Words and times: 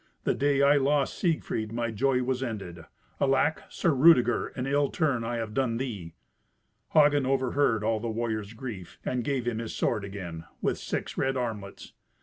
The 0.23 0.33
day 0.33 0.63
I 0.63 0.77
lost 0.77 1.13
Siegfried 1.15 1.71
my 1.71 1.91
joy 1.91 2.23
was 2.23 2.41
ended. 2.41 2.85
Alack! 3.19 3.61
Sir 3.69 3.91
Rudeger, 3.93 4.47
an 4.55 4.65
ill 4.65 4.89
turn 4.89 5.23
I 5.23 5.35
have 5.35 5.53
done 5.53 5.77
thee." 5.77 6.15
Hagen 6.95 7.27
overheard 7.27 7.83
all 7.83 7.99
the 7.99 8.09
warrior's 8.09 8.53
grief, 8.53 8.97
and 9.05 9.23
gave 9.23 9.47
him 9.47 9.59
his 9.59 9.75
sword 9.75 10.03
again, 10.03 10.45
with 10.59 10.79
six 10.79 11.19
red 11.19 11.37
armlets. 11.37 11.93